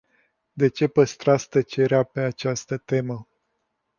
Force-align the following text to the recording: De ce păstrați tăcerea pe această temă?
De 0.53 0.67
ce 0.69 0.87
păstrați 0.87 1.49
tăcerea 1.49 2.03
pe 2.03 2.19
această 2.19 2.77
temă? 2.77 3.27